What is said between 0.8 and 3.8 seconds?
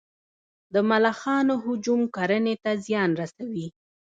ملخانو هجوم کرنې ته زیان رسوي